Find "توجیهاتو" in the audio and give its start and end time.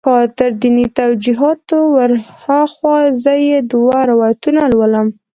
0.99-1.79